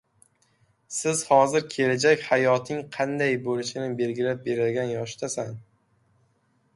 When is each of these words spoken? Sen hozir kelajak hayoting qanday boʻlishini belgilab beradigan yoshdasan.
Sen 0.99 1.17
hozir 1.31 1.65
kelajak 1.73 2.23
hayoting 2.29 2.81
qanday 2.95 3.37
boʻlishini 3.49 3.91
belgilab 4.01 4.41
beradigan 4.49 4.89
yoshdasan. 4.95 5.53